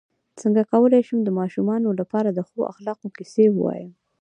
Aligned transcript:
څنګه 0.41 0.61
کولی 0.71 1.01
شم 1.07 1.19
د 1.23 1.29
ماشومانو 1.39 1.89
لپاره 1.99 2.29
د 2.31 2.39
ښو 2.47 2.59
اخلاقو 2.71 3.07
کیسې 3.17 3.45
ووایم 3.51 3.91